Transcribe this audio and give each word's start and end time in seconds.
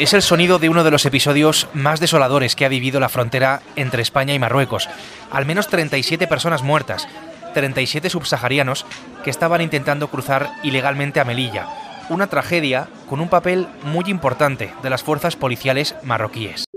Es 0.00 0.14
el 0.14 0.22
sonido 0.22 0.58
de 0.58 0.70
uno 0.70 0.82
de 0.82 0.90
los 0.90 1.04
episodios 1.04 1.68
más 1.74 2.00
desoladores 2.00 2.56
que 2.56 2.64
ha 2.64 2.68
vivido 2.68 3.00
la 3.00 3.10
frontera 3.10 3.60
entre 3.76 4.00
España 4.00 4.32
y 4.32 4.38
Marruecos. 4.38 4.88
Al 5.30 5.44
menos 5.44 5.68
37 5.68 6.26
personas 6.26 6.62
muertas, 6.62 7.06
37 7.52 8.08
subsaharianos 8.08 8.86
que 9.24 9.30
estaban 9.30 9.60
intentando 9.60 10.08
cruzar 10.08 10.50
ilegalmente 10.62 11.20
a 11.20 11.26
Melilla. 11.26 11.66
Una 12.08 12.28
tragedia 12.28 12.88
con 13.10 13.20
un 13.20 13.28
papel 13.28 13.68
muy 13.84 14.04
importante 14.06 14.72
de 14.82 14.90
las 14.90 15.02
fuerzas 15.02 15.36
policiales 15.36 15.94
marroquíes. 16.02 16.69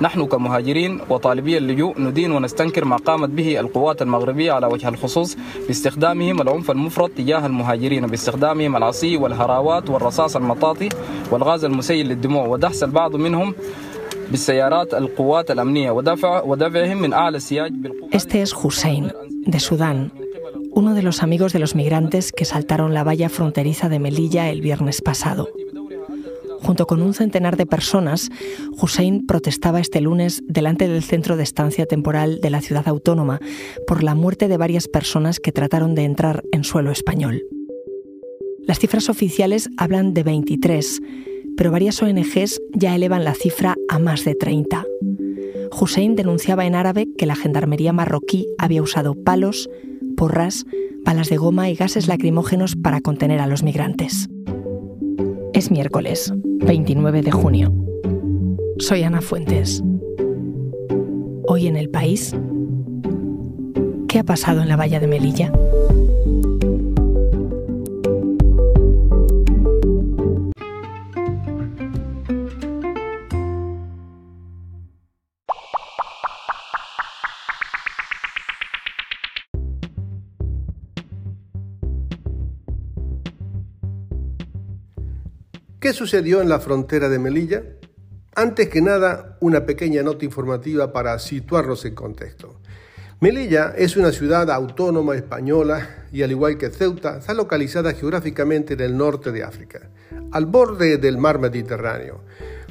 نحن 0.00 0.26
كمهاجرين 0.26 1.00
وطالبي 1.10 1.58
اللجوء 1.58 2.00
ندين 2.00 2.32
ونستنكر 2.32 2.84
ما 2.84 2.96
قامت 2.96 3.28
به 3.28 3.60
القوات 3.60 4.02
المغربية 4.02 4.52
على 4.52 4.66
وجه 4.66 4.88
الخصوص 4.88 5.36
باستخدامهم 5.66 6.40
العنف 6.40 6.70
المفرط 6.70 7.10
تجاه 7.10 7.46
المهاجرين 7.46 8.06
باستخدامهم 8.06 8.76
العصي 8.76 9.16
والهراوات 9.16 9.90
والرصاص 9.90 10.36
المطاطي 10.36 10.88
والغاز 11.30 11.64
المسيل 11.64 12.06
للدموع 12.06 12.46
ودحس 12.46 12.82
البعض 12.82 13.16
منهم 13.16 13.54
بالسيارات 14.30 14.94
القوات 14.94 15.50
الأمنية 15.50 15.90
ودفع 15.90 16.42
ودفعهم 16.42 17.02
من 17.02 17.12
أعلى 17.12 17.36
السياج 17.36 17.72
Este 18.12 18.42
es 18.42 18.54
Hussein, 18.54 19.12
de 19.46 19.60
Sudán, 19.60 20.12
uno 20.72 20.94
de 20.94 21.02
los 21.02 21.22
amigos 21.22 21.52
de 21.52 21.58
los 21.58 21.74
migrantes 21.74 22.32
que 22.32 22.44
saltaron 22.44 22.94
la 22.94 23.04
valla 23.04 23.28
fronteriza 23.28 23.88
de 23.88 23.98
Melilla 23.98 24.48
el 24.50 24.60
viernes 24.60 25.00
pasado. 25.02 25.48
Junto 26.62 26.86
con 26.86 27.00
un 27.02 27.14
centenar 27.14 27.56
de 27.56 27.66
personas, 27.66 28.30
Hussein 28.80 29.26
protestaba 29.26 29.80
este 29.80 30.00
lunes 30.00 30.42
delante 30.46 30.88
del 30.88 31.02
centro 31.02 31.36
de 31.36 31.42
estancia 31.42 31.86
temporal 31.86 32.40
de 32.40 32.50
la 32.50 32.60
ciudad 32.60 32.86
autónoma 32.86 33.40
por 33.86 34.02
la 34.02 34.14
muerte 34.14 34.46
de 34.46 34.58
varias 34.58 34.86
personas 34.86 35.40
que 35.40 35.52
trataron 35.52 35.94
de 35.94 36.04
entrar 36.04 36.42
en 36.52 36.64
suelo 36.64 36.90
español. 36.90 37.42
Las 38.66 38.78
cifras 38.78 39.08
oficiales 39.08 39.68
hablan 39.78 40.12
de 40.12 40.22
23, 40.22 41.00
pero 41.56 41.70
varias 41.70 42.00
ONGs 42.02 42.60
ya 42.74 42.94
elevan 42.94 43.24
la 43.24 43.34
cifra 43.34 43.74
a 43.88 43.98
más 43.98 44.24
de 44.24 44.34
30. 44.34 44.84
Hussein 45.80 46.14
denunciaba 46.14 46.66
en 46.66 46.74
árabe 46.74 47.08
que 47.16 47.26
la 47.26 47.36
gendarmería 47.36 47.92
marroquí 47.92 48.46
había 48.58 48.82
usado 48.82 49.14
palos, 49.14 49.68
porras, 50.16 50.66
balas 51.04 51.30
de 51.30 51.38
goma 51.38 51.70
y 51.70 51.74
gases 51.74 52.06
lacrimógenos 52.06 52.76
para 52.76 53.00
contener 53.00 53.40
a 53.40 53.46
los 53.46 53.62
migrantes. 53.62 54.28
Es 55.52 55.70
miércoles, 55.70 56.32
29 56.60 57.22
de 57.22 57.30
junio. 57.30 57.72
Soy 58.78 59.02
Ana 59.02 59.20
Fuentes. 59.20 59.82
Hoy 61.46 61.66
en 61.66 61.76
el 61.76 61.90
país, 61.90 62.34
¿qué 64.08 64.20
ha 64.20 64.24
pasado 64.24 64.62
en 64.62 64.68
la 64.68 64.76
valla 64.76 65.00
de 65.00 65.06
Melilla? 65.06 65.52
¿Qué 85.80 85.94
sucedió 85.94 86.42
en 86.42 86.50
la 86.50 86.60
frontera 86.60 87.08
de 87.08 87.18
Melilla? 87.18 87.62
Antes 88.34 88.68
que 88.68 88.82
nada, 88.82 89.38
una 89.40 89.64
pequeña 89.64 90.02
nota 90.02 90.26
informativa 90.26 90.92
para 90.92 91.18
situarnos 91.18 91.86
en 91.86 91.94
contexto. 91.94 92.60
Melilla 93.18 93.72
es 93.74 93.96
una 93.96 94.12
ciudad 94.12 94.50
autónoma 94.50 95.16
española 95.16 96.04
y 96.12 96.22
al 96.22 96.32
igual 96.32 96.58
que 96.58 96.68
Ceuta, 96.68 97.16
está 97.16 97.32
localizada 97.32 97.94
geográficamente 97.94 98.74
en 98.74 98.80
el 98.80 98.94
norte 98.94 99.32
de 99.32 99.42
África, 99.42 99.88
al 100.32 100.44
borde 100.44 100.98
del 100.98 101.16
mar 101.16 101.38
Mediterráneo, 101.38 102.24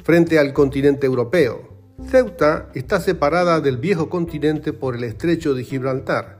frente 0.04 0.38
al 0.38 0.52
continente 0.52 1.06
europeo. 1.06 1.68
Ceuta 2.08 2.70
está 2.74 3.00
separada 3.00 3.60
del 3.60 3.78
viejo 3.78 4.08
continente 4.08 4.72
por 4.72 4.94
el 4.94 5.02
estrecho 5.02 5.54
de 5.54 5.64
Gibraltar, 5.64 6.39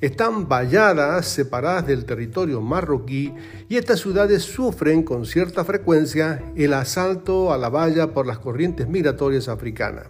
están 0.00 0.48
valladas, 0.48 1.26
separadas 1.26 1.86
del 1.86 2.04
territorio 2.04 2.60
marroquí 2.60 3.34
y 3.68 3.76
estas 3.76 4.00
ciudades 4.00 4.42
sufren 4.42 5.02
con 5.02 5.26
cierta 5.26 5.64
frecuencia 5.64 6.42
el 6.56 6.72
asalto 6.74 7.52
a 7.52 7.58
la 7.58 7.68
valla 7.68 8.12
por 8.12 8.26
las 8.26 8.38
corrientes 8.38 8.88
migratorias 8.88 9.48
africanas. 9.48 10.06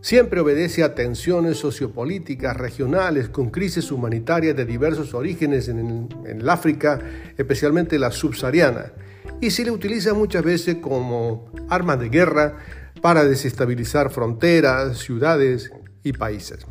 Siempre 0.00 0.40
obedece 0.40 0.82
a 0.82 0.96
tensiones 0.96 1.58
sociopolíticas 1.58 2.56
regionales 2.56 3.28
con 3.28 3.50
crisis 3.50 3.92
humanitarias 3.92 4.56
de 4.56 4.64
diversos 4.64 5.14
orígenes 5.14 5.68
en, 5.68 6.08
el 6.26 6.48
África, 6.48 6.98
especialmente 7.38 8.00
la 8.00 8.10
subsahariana, 8.10 8.92
y 9.40 9.50
se 9.50 9.64
le 9.64 9.70
utiliza 9.70 10.12
muchas 10.12 10.42
veces 10.42 10.76
como 10.76 11.52
arma 11.68 11.96
de 11.96 12.08
guerra 12.08 12.56
para 13.00 13.24
desestabilizar 13.24 14.10
fronteras, 14.10 14.98
ciudades 14.98 15.70
y 16.02 16.12
países. 16.12 16.66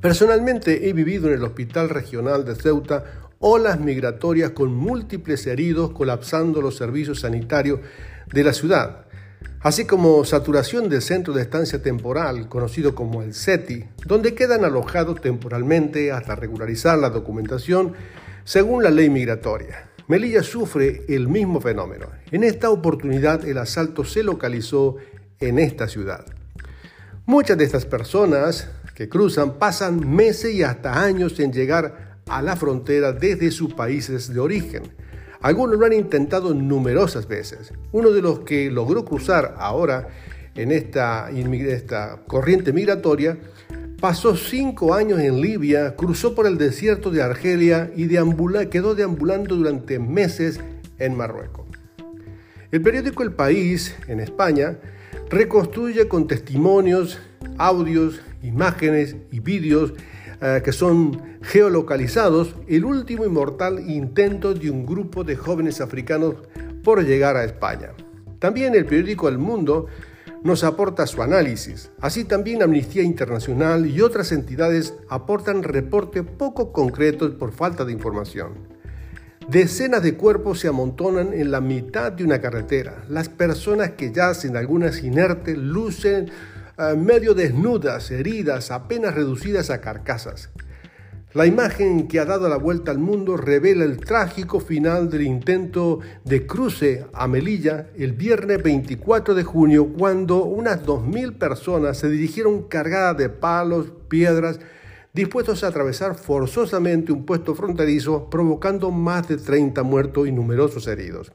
Personalmente 0.00 0.88
he 0.88 0.94
vivido 0.94 1.28
en 1.28 1.34
el 1.34 1.44
Hospital 1.44 1.90
Regional 1.90 2.46
de 2.46 2.54
Ceuta 2.54 3.04
olas 3.38 3.80
migratorias 3.80 4.52
con 4.52 4.74
múltiples 4.74 5.46
heridos 5.46 5.90
colapsando 5.90 6.62
los 6.62 6.76
servicios 6.76 7.20
sanitarios 7.20 7.80
de 8.32 8.44
la 8.44 8.54
ciudad, 8.54 9.04
así 9.60 9.84
como 9.84 10.24
saturación 10.24 10.88
del 10.88 11.02
centro 11.02 11.34
de 11.34 11.42
estancia 11.42 11.82
temporal, 11.82 12.48
conocido 12.48 12.94
como 12.94 13.22
el 13.22 13.34
CETI, 13.34 13.84
donde 14.06 14.34
quedan 14.34 14.64
alojados 14.64 15.20
temporalmente 15.20 16.12
hasta 16.12 16.34
regularizar 16.34 16.98
la 16.98 17.10
documentación 17.10 17.92
según 18.44 18.82
la 18.82 18.90
ley 18.90 19.10
migratoria. 19.10 19.90
Melilla 20.08 20.42
sufre 20.42 21.02
el 21.08 21.28
mismo 21.28 21.60
fenómeno. 21.60 22.06
En 22.30 22.42
esta 22.42 22.70
oportunidad 22.70 23.46
el 23.46 23.58
asalto 23.58 24.04
se 24.04 24.22
localizó 24.22 24.96
en 25.40 25.58
esta 25.58 25.88
ciudad. 25.88 26.24
Muchas 27.26 27.58
de 27.58 27.64
estas 27.64 27.86
personas 27.86 28.70
que 29.00 29.08
cruzan 29.08 29.54
pasan 29.54 30.14
meses 30.14 30.52
y 30.52 30.62
hasta 30.62 31.02
años 31.02 31.40
en 31.40 31.54
llegar 31.54 32.18
a 32.28 32.42
la 32.42 32.54
frontera 32.54 33.14
desde 33.14 33.50
sus 33.50 33.72
países 33.72 34.30
de 34.30 34.38
origen. 34.38 34.82
Algunos 35.40 35.78
lo 35.78 35.86
han 35.86 35.94
intentado 35.94 36.52
numerosas 36.52 37.26
veces. 37.26 37.72
Uno 37.92 38.10
de 38.10 38.20
los 38.20 38.40
que 38.40 38.70
logró 38.70 39.06
cruzar 39.06 39.54
ahora 39.56 40.08
en 40.54 40.70
esta, 40.70 41.30
esta 41.30 42.20
corriente 42.26 42.74
migratoria 42.74 43.38
pasó 44.02 44.36
cinco 44.36 44.92
años 44.92 45.18
en 45.18 45.40
Libia, 45.40 45.96
cruzó 45.96 46.34
por 46.34 46.46
el 46.46 46.58
desierto 46.58 47.10
de 47.10 47.22
Argelia 47.22 47.90
y 47.96 48.06
quedó 48.06 48.94
deambulando 48.94 49.56
durante 49.56 49.98
meses 49.98 50.60
en 50.98 51.16
Marruecos. 51.16 51.64
El 52.70 52.82
periódico 52.82 53.22
El 53.22 53.32
País, 53.32 53.96
en 54.08 54.20
España, 54.20 54.76
reconstruye 55.30 56.06
con 56.06 56.26
testimonios, 56.26 57.18
audios, 57.58 58.20
imágenes 58.42 59.16
y 59.30 59.40
vídeos 59.40 59.92
eh, 60.42 60.62
que 60.64 60.72
son 60.72 61.38
geolocalizados, 61.42 62.54
el 62.66 62.84
último 62.84 63.26
y 63.26 63.28
mortal 63.28 63.90
intento 63.90 64.54
de 64.54 64.70
un 64.70 64.86
grupo 64.86 65.22
de 65.22 65.36
jóvenes 65.36 65.80
africanos 65.80 66.36
por 66.82 67.04
llegar 67.04 67.36
a 67.36 67.44
España. 67.44 67.90
También 68.38 68.74
el 68.74 68.86
periódico 68.86 69.28
El 69.28 69.36
Mundo 69.36 69.86
nos 70.42 70.64
aporta 70.64 71.06
su 71.06 71.22
análisis. 71.22 71.90
Así 72.00 72.24
también 72.24 72.62
Amnistía 72.62 73.02
Internacional 73.02 73.86
y 73.86 74.00
otras 74.00 74.32
entidades 74.32 74.94
aportan 75.10 75.62
reportes 75.62 76.22
poco 76.22 76.72
concretos 76.72 77.32
por 77.32 77.52
falta 77.52 77.84
de 77.84 77.92
información. 77.92 78.80
Decenas 79.48 80.02
de 80.02 80.14
cuerpos 80.14 80.60
se 80.60 80.68
amontonan 80.68 81.32
en 81.32 81.50
la 81.50 81.60
mitad 81.60 82.12
de 82.12 82.24
una 82.24 82.40
carretera. 82.40 83.04
Las 83.08 83.28
personas 83.28 83.90
que 83.90 84.12
yacen, 84.12 84.56
algunas 84.56 85.02
inertes, 85.02 85.58
lucen 85.58 86.30
medio 86.96 87.34
desnudas, 87.34 88.10
heridas, 88.10 88.70
apenas 88.70 89.14
reducidas 89.14 89.70
a 89.70 89.80
carcasas. 89.80 90.50
La 91.32 91.46
imagen 91.46 92.08
que 92.08 92.18
ha 92.18 92.24
dado 92.24 92.48
la 92.48 92.56
vuelta 92.56 92.90
al 92.90 92.98
mundo 92.98 93.36
revela 93.36 93.84
el 93.84 93.98
trágico 93.98 94.58
final 94.58 95.08
del 95.08 95.22
intento 95.22 96.00
de 96.24 96.44
cruce 96.44 97.06
a 97.12 97.28
Melilla 97.28 97.86
el 97.96 98.14
viernes 98.14 98.60
24 98.60 99.36
de 99.36 99.44
junio, 99.44 99.92
cuando 99.96 100.42
unas 100.42 100.84
2.000 100.84 101.38
personas 101.38 101.98
se 101.98 102.10
dirigieron 102.10 102.64
cargadas 102.64 103.16
de 103.16 103.28
palos, 103.28 103.92
piedras, 104.08 104.58
dispuestos 105.12 105.62
a 105.62 105.68
atravesar 105.68 106.16
forzosamente 106.16 107.12
un 107.12 107.24
puesto 107.24 107.54
fronterizo, 107.54 108.28
provocando 108.28 108.90
más 108.90 109.28
de 109.28 109.36
30 109.36 109.84
muertos 109.84 110.26
y 110.26 110.32
numerosos 110.32 110.88
heridos. 110.88 111.30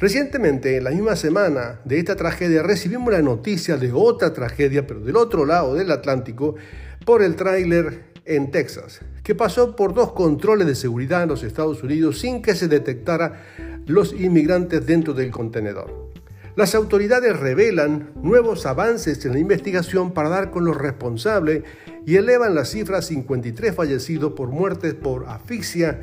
Recientemente, 0.00 0.78
en 0.78 0.84
la 0.84 0.92
misma 0.92 1.14
semana 1.14 1.78
de 1.84 1.98
esta 1.98 2.16
tragedia, 2.16 2.62
recibimos 2.62 3.12
la 3.12 3.20
noticia 3.20 3.76
de 3.76 3.92
otra 3.92 4.32
tragedia, 4.32 4.86
pero 4.86 5.00
del 5.00 5.14
otro 5.16 5.44
lado 5.44 5.74
del 5.74 5.90
Atlántico, 5.90 6.54
por 7.04 7.22
el 7.22 7.36
tráiler 7.36 8.04
en 8.24 8.50
Texas, 8.50 9.02
que 9.22 9.34
pasó 9.34 9.76
por 9.76 9.92
dos 9.92 10.12
controles 10.12 10.66
de 10.66 10.74
seguridad 10.74 11.24
en 11.24 11.28
los 11.28 11.42
Estados 11.42 11.82
Unidos 11.82 12.18
sin 12.18 12.40
que 12.40 12.54
se 12.54 12.66
detectara 12.66 13.42
los 13.84 14.14
inmigrantes 14.14 14.86
dentro 14.86 15.12
del 15.12 15.30
contenedor. 15.30 16.08
Las 16.56 16.74
autoridades 16.74 17.38
revelan 17.38 18.10
nuevos 18.22 18.64
avances 18.64 19.22
en 19.26 19.32
la 19.32 19.38
investigación 19.38 20.14
para 20.14 20.30
dar 20.30 20.50
con 20.50 20.64
los 20.64 20.78
responsables 20.78 21.64
y 22.06 22.16
elevan 22.16 22.54
la 22.54 22.64
cifra 22.64 22.98
a 22.98 23.02
53 23.02 23.74
fallecidos 23.74 24.32
por 24.32 24.48
muertes 24.48 24.94
por 24.94 25.26
asfixia 25.28 26.00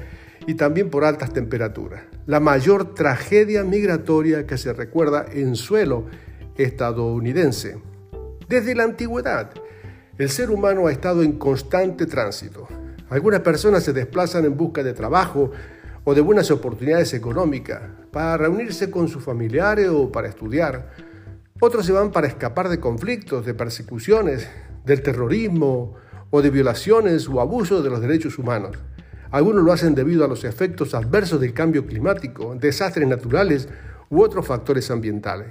y 0.47 0.55
también 0.55 0.89
por 0.89 1.03
altas 1.03 1.33
temperaturas. 1.33 2.03
La 2.25 2.39
mayor 2.39 2.95
tragedia 2.95 3.63
migratoria 3.63 4.47
que 4.47 4.57
se 4.57 4.73
recuerda 4.73 5.25
en 5.31 5.55
suelo 5.55 6.05
estadounidense. 6.55 7.77
Desde 8.49 8.73
la 8.73 8.83
antigüedad, 8.83 9.51
el 10.17 10.29
ser 10.29 10.49
humano 10.49 10.87
ha 10.87 10.91
estado 10.91 11.21
en 11.21 11.33
constante 11.33 12.07
tránsito. 12.07 12.67
Algunas 13.09 13.41
personas 13.41 13.83
se 13.83 13.93
desplazan 13.93 14.45
en 14.45 14.57
busca 14.57 14.81
de 14.83 14.93
trabajo, 14.93 15.51
o 16.09 16.15
de 16.15 16.21
buenas 16.21 16.49
oportunidades 16.51 17.13
económicas, 17.13 17.81
para 18.11 18.37
reunirse 18.37 18.89
con 18.89 19.09
sus 19.09 19.21
familiares 19.21 19.89
o 19.89 20.09
para 20.09 20.29
estudiar. 20.29 20.93
Otros 21.59 21.85
se 21.85 21.91
van 21.91 22.13
para 22.13 22.27
escapar 22.27 22.69
de 22.69 22.79
conflictos, 22.79 23.45
de 23.45 23.53
persecuciones, 23.53 24.47
del 24.85 25.01
terrorismo 25.01 25.95
o 26.29 26.41
de 26.41 26.49
violaciones 26.49 27.27
o 27.27 27.41
abusos 27.41 27.83
de 27.83 27.89
los 27.89 27.99
derechos 27.99 28.39
humanos. 28.39 28.77
Algunos 29.31 29.63
lo 29.63 29.73
hacen 29.73 29.95
debido 29.95 30.23
a 30.23 30.27
los 30.27 30.43
efectos 30.43 30.93
adversos 30.93 31.41
del 31.41 31.53
cambio 31.53 31.85
climático, 31.85 32.55
desastres 32.55 33.07
naturales 33.07 33.67
u 34.09 34.21
otros 34.21 34.45
factores 34.45 34.89
ambientales. 34.89 35.49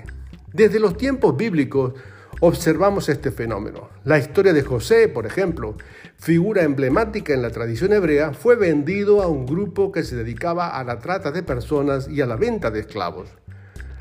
Desde 0.53 0.81
los 0.81 0.97
tiempos 0.97 1.37
bíblicos, 1.37 1.93
observamos 2.41 3.09
este 3.09 3.31
fenómeno. 3.31 3.89
La 4.05 4.19
historia 4.19 4.53
de 4.53 4.63
José, 4.63 5.09
por 5.09 5.27
ejemplo, 5.27 5.77
figura 6.17 6.63
emblemática 6.63 7.35
en 7.35 7.43
la 7.43 7.51
tradición 7.51 7.93
hebrea, 7.93 8.33
fue 8.33 8.57
vendido 8.57 9.23
a 9.23 9.27
un 9.27 9.47
grupo 9.47 9.93
que 9.93 10.05
se 10.05 10.17
dedicaba 10.17 10.69
a 10.69 10.85
la 10.85 10.99
trata 10.99 11.31
de 11.31 11.43
personas 11.43 12.09
y 12.09 12.21
a 12.21 12.27
la 12.27 12.37
venta 12.37 12.71
de 12.71 12.81
esclavos. 12.81 13.29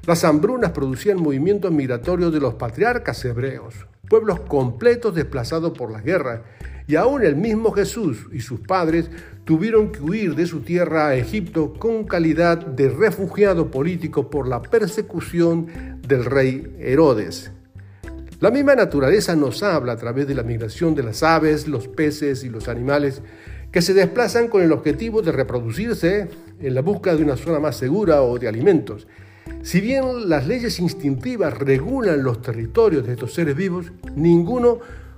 Las 0.06 0.24
hambrunas 0.24 0.72
producían 0.72 1.22
movimientos 1.22 1.72
migratorios 1.72 2.32
de 2.32 2.40
los 2.40 2.54
patriarcas 2.56 3.26
hebreos, 3.26 3.74
pueblos 4.10 4.40
completos 4.42 5.16
desplazados 5.16 5.78
por 5.78 5.92
la 5.92 6.02
guerra, 6.02 6.44
y 6.88 6.96
aún 6.96 7.24
el 7.24 7.36
mismo 7.36 7.72
Jesús 7.72 8.28
y 8.32 8.42
sus 8.42 8.60
padres 8.60 9.10
tuvieron 9.44 9.92
que 9.92 10.02
huir 10.02 10.36
de 10.36 10.46
su 10.46 10.62
tierra 10.62 11.08
a 11.08 11.16
Egipto 11.16 11.74
con 11.74 12.06
calidad 12.06 12.58
de 12.58 12.90
refugiado 12.90 13.72
político 13.72 14.30
por 14.30 14.48
la 14.48 14.62
persecución 14.62 15.68
del 16.08 16.26
rey 16.26 16.76
Herodes. 16.80 17.52
La 18.40 18.52
misma 18.52 18.76
naturaleza 18.76 19.36
nos 19.36 19.64
habla 19.64 19.94
a 19.94 19.98
través 19.98 20.28
de 20.28 20.36
la 20.36 20.44
migración 20.44 20.94
de 20.94 21.04
las 21.04 21.24
aves, 21.24 21.68
los 21.68 21.88
peces 21.88 22.44
y 22.44 22.50
los 22.50 22.68
animales 22.68 23.22
que 23.72 23.82
se 23.82 23.94
desplazan 23.94 24.48
con 24.48 24.62
el 24.62 24.72
objetivo 24.72 25.22
de 25.22 25.32
reproducirse 25.32 26.28
en 26.60 26.76
la 26.76 26.82
búsqueda 26.82 27.16
de 27.16 27.24
una 27.24 27.38
zona 27.38 27.60
más 27.60 27.78
segura 27.78 28.22
o 28.22 28.38
de 28.38 28.48
alimentos. 28.48 29.08
Si 29.66 29.82
bien 29.82 30.30
las 30.30 30.46
leyes 30.46 30.80
instintivas 30.80 31.58
regulan 31.58 32.22
los 32.22 32.40
territorios 32.40 33.08
de 33.08 33.14
estos 33.14 33.34
seres 33.34 33.56
vivos, 33.56 33.92
ninguno 34.16 34.78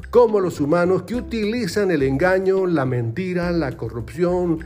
como 0.09 0.39
los 0.39 0.61
humanos 0.61 1.03
que 1.03 1.15
utilizan 1.15 1.91
el 1.91 2.01
engaño, 2.01 2.65
la 2.65 2.85
mentira, 2.85 3.51
la 3.51 3.75
corrupción, 3.75 4.59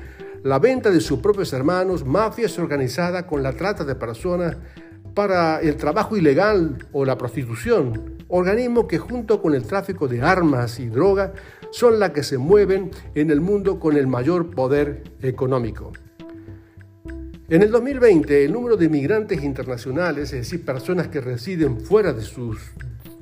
la 0.43 0.59
venta 0.59 0.91
de 0.91 1.01
sus 1.01 1.17
propios 1.17 1.51
hermanos, 1.51 2.05
mafias 2.05 2.59
organizadas 2.59 3.23
con 3.23 3.41
la 3.41 3.53
trata 3.53 3.83
de 3.83 3.95
personas 3.95 4.55
para 5.15 5.59
el 5.61 5.75
trabajo 5.77 6.15
ilegal 6.15 6.77
o 6.91 7.03
la 7.03 7.17
prostitución, 7.17 8.17
organismos 8.27 8.85
que 8.85 8.99
junto 8.99 9.41
con 9.41 9.55
el 9.55 9.63
tráfico 9.63 10.07
de 10.07 10.21
armas 10.21 10.79
y 10.79 10.89
droga 10.89 11.33
son 11.71 11.99
las 11.99 12.11
que 12.11 12.21
se 12.21 12.37
mueven 12.37 12.91
en 13.15 13.31
el 13.31 13.41
mundo 13.41 13.79
con 13.79 13.97
el 13.97 14.05
mayor 14.05 14.51
poder 14.51 15.05
económico. 15.23 15.91
En 17.51 17.61
el 17.61 17.69
2020, 17.69 18.45
el 18.45 18.53
número 18.53 18.77
de 18.77 18.87
migrantes 18.87 19.43
internacionales, 19.43 20.31
es 20.31 20.39
decir, 20.49 20.63
personas 20.63 21.09
que 21.09 21.19
residen 21.19 21.81
fuera 21.81 22.13
de 22.13 22.21
sus 22.21 22.57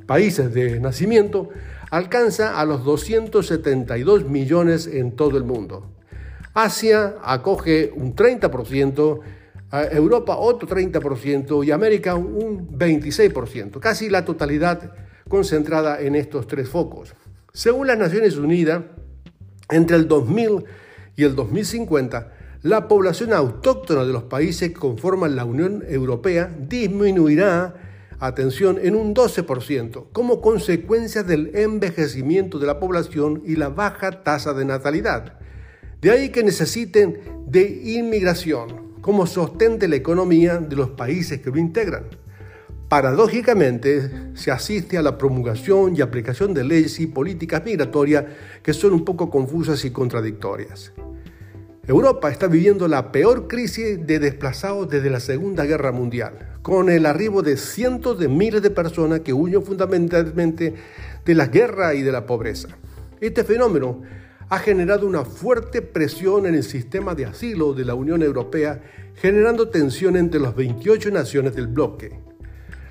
países 0.06 0.54
de 0.54 0.80
nacimiento, 0.80 1.50
alcanza 1.90 2.60
a 2.60 2.64
los 2.64 2.86
272 2.86 4.26
millones 4.26 4.86
en 4.86 5.14
todo 5.14 5.36
el 5.36 5.46
mundo. 5.46 5.90
Asia 6.54 7.16
acoge 7.24 7.92
un 7.96 8.16
30%, 8.16 9.20
Europa 9.94 10.38
otro 10.38 10.70
30% 10.70 11.66
y 11.66 11.72
América 11.72 12.14
un 12.14 12.70
26%, 12.78 13.80
casi 13.80 14.12
la 14.12 14.26
totalidad 14.26 14.94
concentrada 15.28 16.00
en 16.02 16.14
estos 16.14 16.46
tres 16.46 16.70
focos. 16.70 17.16
Según 17.52 17.88
las 17.88 17.98
Naciones 17.98 18.38
Unidas, 18.38 18.84
entre 19.72 19.98
el 19.98 20.08
2000 20.08 20.66
y 21.16 21.24
el 21.24 21.36
2050, 21.36 22.34
la 22.62 22.90
población 22.90 23.32
autóctona 23.32 24.04
de 24.04 24.12
los 24.12 24.24
países 24.24 24.70
que 24.70 24.76
conforman 24.76 25.38
la 25.38 25.46
Unión 25.46 25.82
Europea 25.88 26.54
disminuirá, 26.68 27.76
atención, 28.20 28.78
en 28.82 28.96
un 28.96 29.16
12% 29.16 30.08
como 30.12 30.42
consecuencia 30.42 31.24
del 31.24 31.56
envejecimiento 31.56 32.60
de 32.60 32.68
la 32.68 32.78
población 32.78 33.42
y 33.46 33.56
la 33.56 33.70
baja 33.70 34.24
tasa 34.24 34.54
de 34.54 34.66
natalidad. 34.66 35.40
De 36.02 36.12
ahí 36.12 36.30
que 36.30 36.44
necesiten 36.44 37.22
de 37.48 37.64
inmigración, 37.64 39.00
como 39.00 39.26
sostén 39.26 39.80
de 39.80 39.88
la 39.88 39.96
economía 39.96 40.58
de 40.58 40.76
los 40.76 40.90
países 40.90 41.40
que 41.40 41.52
lo 41.52 41.58
integran. 41.58 42.08
Paradójicamente, 42.90 44.34
se 44.34 44.52
asiste 44.52 44.98
a 44.98 45.02
la 45.02 45.18
promulgación 45.18 45.96
y 45.96 46.02
aplicación 46.02 46.54
de 46.54 46.66
leyes 46.66 47.00
y 47.00 47.08
políticas 47.08 47.64
migratorias 47.64 48.26
que 48.62 48.74
son 48.74 48.92
un 48.92 49.06
poco 49.06 49.30
confusas 49.30 49.86
y 49.86 49.92
contradictorias. 49.92 50.92
Europa 51.90 52.30
está 52.30 52.46
viviendo 52.46 52.88
la 52.88 53.12
peor 53.12 53.48
crisis 53.48 54.06
de 54.06 54.20
desplazados 54.20 54.88
desde 54.88 55.10
la 55.10 55.20
Segunda 55.20 55.66
Guerra 55.66 55.92
Mundial, 55.92 56.60
con 56.62 56.88
el 56.88 57.08
arribo 57.08 57.42
de 57.42 57.58
cientos 57.58 58.20
de 58.20 58.28
miles 58.28 58.62
de 58.62 58.70
personas 58.70 59.22
que 59.22 59.34
huyen 59.34 59.64
fundamentalmente 59.64 60.76
de 61.26 61.34
la 61.34 61.48
guerra 61.48 61.96
y 61.96 62.04
de 62.04 62.12
la 62.12 62.28
pobreza. 62.28 62.68
Este 63.20 63.44
fenómeno 63.44 64.04
ha 64.50 64.60
generado 64.60 65.08
una 65.08 65.26
fuerte 65.26 65.82
presión 65.82 66.46
en 66.46 66.54
el 66.54 66.64
sistema 66.64 67.16
de 67.16 67.26
asilo 67.26 67.74
de 67.74 67.86
la 67.86 67.96
Unión 67.96 68.22
Europea, 68.22 68.84
generando 69.16 69.70
tensión 69.70 70.16
entre 70.16 70.40
las 70.40 70.56
28 70.56 71.10
naciones 71.10 71.56
del 71.56 71.66
bloque. 71.66 72.20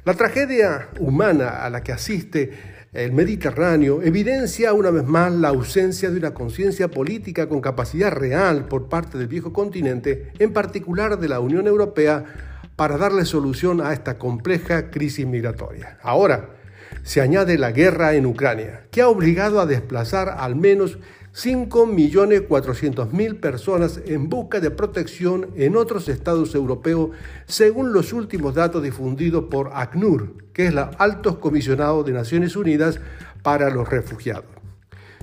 La 0.05 0.15
tragedia 0.15 0.89
humana 0.99 1.65
a 1.65 1.71
la 1.71 1.85
que 1.85 1.93
asiste 1.93 2.51
el 2.93 3.13
Mediterráneo 3.13 4.01
evidencia 4.03 4.73
una 4.73 4.91
vez 4.91 5.05
más 5.05 5.33
la 5.33 5.49
ausencia 5.49 6.11
de 6.11 6.17
una 6.17 6.33
conciencia 6.33 6.89
política 6.89 7.47
con 7.47 7.61
capacidad 7.61 8.13
real 8.13 8.67
por 8.67 8.89
parte 8.89 9.19
del 9.19 9.29
viejo 9.29 9.53
continente, 9.53 10.33
en 10.39 10.53
particular 10.55 11.19
de 11.19 11.29
la 11.29 11.41
Unión 11.41 11.67
Europea, 11.67 12.25
para 12.77 12.97
darle 12.97 13.27
solución 13.27 13.81
a 13.83 13.93
esta 13.93 14.17
compleja 14.19 14.91
crisis 14.91 15.27
migratoria. 15.27 15.99
Ahora, 16.03 16.51
se 17.03 17.21
añade 17.21 17.59
la 17.59 17.73
guerra 17.73 18.15
en 18.15 18.25
Ucrania, 18.25 18.85
que 18.91 19.03
ha 19.03 19.09
obligado 19.09 19.61
a 19.61 19.67
desplazar 19.67 20.37
al 20.39 20.57
menos 20.57 20.99
5.400.000 21.35 23.41
personas 23.41 24.01
en 24.07 24.29
busca 24.29 24.61
de 24.61 24.71
protección 24.71 25.49
en 25.57 25.77
otros 25.77 26.09
estados 26.09 26.55
europeos, 26.55 27.11
según 27.47 27.93
los 27.93 28.13
últimos 28.13 28.55
datos 28.55 28.83
difundidos 28.83 29.45
por 29.45 29.71
ACNUR, 29.73 30.35
que 30.53 30.67
es 30.67 30.73
el 30.73 30.79
Alto 30.79 31.41
Comisionado 31.41 32.03
de 32.03 32.13
Naciones 32.13 32.57
Unidas 32.57 33.01
para 33.43 33.71
los 33.71 33.89
Refugiados. 33.89 34.59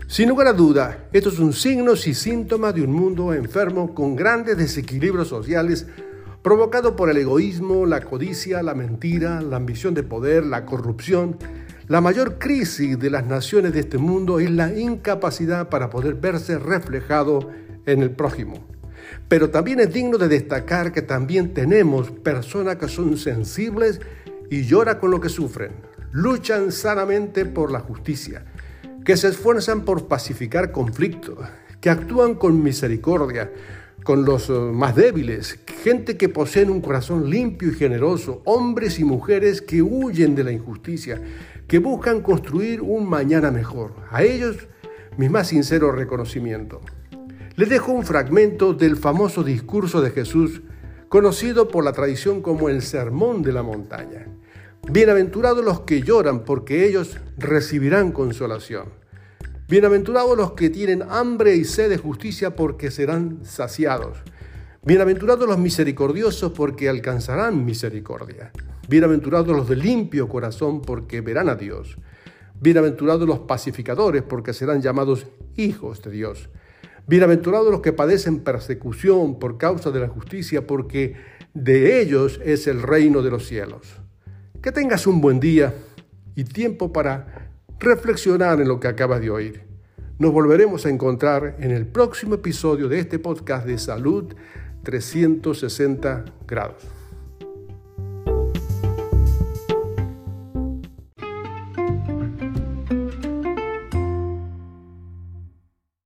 Sin 0.07 0.29
lugar 0.29 0.47
a 0.47 0.53
duda, 0.53 1.09
estos 1.13 1.33
son 1.33 1.51
signos 1.51 2.07
y 2.07 2.13
síntomas 2.13 2.75
de 2.75 2.83
un 2.83 2.93
mundo 2.93 3.33
enfermo 3.33 3.95
con 3.95 4.15
grandes 4.15 4.55
desequilibrios 4.55 5.27
sociales 5.27 5.87
provocados 6.43 6.93
por 6.93 7.09
el 7.09 7.17
egoísmo, 7.17 7.87
la 7.87 8.01
codicia, 8.01 8.61
la 8.61 8.75
mentira, 8.75 9.41
la 9.41 9.57
ambición 9.57 9.95
de 9.95 10.03
poder, 10.03 10.45
la 10.45 10.63
corrupción. 10.63 11.37
La 11.87 12.01
mayor 12.01 12.39
crisis 12.39 12.97
de 12.97 13.11
las 13.11 13.27
naciones 13.27 13.71
de 13.73 13.81
este 13.81 13.99
mundo 13.99 14.39
es 14.39 14.49
la 14.49 14.73
incapacidad 14.73 15.69
para 15.69 15.91
poder 15.91 16.15
verse 16.15 16.57
reflejado 16.57 17.51
en 17.85 18.01
el 18.01 18.09
prójimo. 18.09 18.65
Pero 19.27 19.51
también 19.51 19.79
es 19.79 19.93
digno 19.93 20.17
de 20.17 20.27
destacar 20.27 20.91
que 20.91 21.03
también 21.03 21.53
tenemos 21.53 22.09
personas 22.09 22.77
que 22.77 22.87
son 22.87 23.17
sensibles 23.17 24.01
y 24.49 24.63
lloran 24.63 24.97
con 24.97 25.11
lo 25.11 25.21
que 25.21 25.29
sufren, 25.29 25.73
luchan 26.11 26.71
sanamente 26.71 27.45
por 27.45 27.71
la 27.71 27.81
justicia, 27.81 28.45
que 29.03 29.15
se 29.15 29.27
esfuerzan 29.27 29.85
por 29.85 30.07
pacificar 30.07 30.71
conflictos, 30.71 31.37
que 31.81 31.91
actúan 31.91 32.33
con 32.33 32.63
misericordia 32.63 33.51
con 34.05 34.23
los 34.23 34.51
eh, 34.51 34.53
más 34.53 34.95
débiles, 34.95 35.59
gente 35.83 36.15
que 36.15 36.29
posee 36.29 36.65
un 36.65 36.79
corazón 36.79 37.27
limpio 37.27 37.71
y 37.71 37.73
generoso, 37.73 38.43
hombres 38.45 38.99
y 38.99 39.03
mujeres 39.03 39.63
que 39.63 39.81
huyen 39.81 40.35
de 40.35 40.43
la 40.43 40.51
injusticia, 40.51 41.19
que 41.67 41.79
buscan 41.79 42.21
construir 42.21 42.81
un 42.81 43.09
mañana 43.09 43.49
mejor. 43.49 43.93
A 44.11 44.21
ellos 44.21 44.67
mi 45.17 45.27
más 45.27 45.47
sincero 45.47 45.91
reconocimiento. 45.91 46.81
Les 47.55 47.67
dejo 47.67 47.93
un 47.93 48.05
fragmento 48.05 48.75
del 48.75 48.95
famoso 48.95 49.43
discurso 49.43 50.01
de 50.01 50.11
Jesús, 50.11 50.61
conocido 51.09 51.67
por 51.67 51.83
la 51.83 51.91
tradición 51.91 52.43
como 52.43 52.69
el 52.69 52.83
Sermón 52.83 53.41
de 53.41 53.53
la 53.53 53.63
Montaña. 53.63 54.27
Bienaventurados 54.87 55.65
los 55.65 55.79
que 55.79 56.03
lloran, 56.03 56.43
porque 56.43 56.85
ellos 56.85 57.17
recibirán 57.39 58.11
consolación. 58.11 58.85
Bienaventurados 59.67 60.37
los 60.37 60.51
que 60.51 60.69
tienen 60.69 61.01
hambre 61.09 61.55
y 61.55 61.65
sed 61.65 61.89
de 61.89 61.97
justicia, 61.97 62.55
porque 62.55 62.91
serán 62.91 63.39
saciados. 63.43 64.19
Bienaventurados 64.83 65.47
los 65.49 65.57
misericordiosos, 65.57 66.51
porque 66.51 66.87
alcanzarán 66.87 67.65
misericordia. 67.65 68.51
Bienaventurados 68.87 69.47
los 69.47 69.67
de 69.67 69.75
limpio 69.75 70.29
corazón, 70.29 70.83
porque 70.83 71.21
verán 71.21 71.49
a 71.49 71.55
Dios. 71.55 71.97
Bienaventurados 72.61 73.27
los 73.27 73.39
pacificadores, 73.39 74.21
porque 74.21 74.53
serán 74.53 74.83
llamados 74.83 75.25
hijos 75.55 75.99
de 76.03 76.11
Dios. 76.11 76.47
Bienaventurados 77.07 77.71
los 77.71 77.81
que 77.81 77.91
padecen 77.91 78.41
persecución 78.41 79.39
por 79.39 79.57
causa 79.57 79.89
de 79.89 79.99
la 79.99 80.09
justicia, 80.09 80.67
porque 80.67 81.15
de 81.55 82.01
ellos 82.01 82.39
es 82.45 82.67
el 82.67 82.83
reino 82.83 83.23
de 83.23 83.31
los 83.31 83.47
cielos. 83.47 83.99
Que 84.61 84.71
tengas 84.71 85.07
un 85.07 85.21
buen 85.21 85.39
día 85.39 85.73
y 86.35 86.43
tiempo 86.43 86.93
para 86.93 87.44
reflexionar 87.79 88.61
en 88.61 88.67
lo 88.67 88.79
que 88.79 88.87
acabas 88.87 89.21
de 89.21 89.29
oír. 89.29 89.63
Nos 90.17 90.31
volveremos 90.31 90.85
a 90.85 90.89
encontrar 90.89 91.57
en 91.59 91.71
el 91.71 91.85
próximo 91.85 92.35
episodio 92.35 92.87
de 92.87 92.99
este 92.99 93.19
podcast 93.19 93.65
de 93.65 93.77
Salud 93.77 94.33
360 94.83 96.25
grados. 96.47 97.04